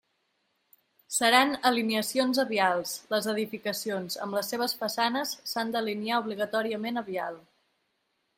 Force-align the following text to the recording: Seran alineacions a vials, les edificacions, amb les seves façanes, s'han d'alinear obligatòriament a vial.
Seran 1.17 1.51
alineacions 1.69 2.39
a 2.43 2.45
vials, 2.51 2.93
les 3.15 3.27
edificacions, 3.35 4.17
amb 4.27 4.39
les 4.39 4.51
seves 4.55 4.75
façanes, 4.83 5.35
s'han 5.53 5.75
d'alinear 5.77 6.19
obligatòriament 6.27 6.99
a 7.05 7.07
vial. 7.13 7.39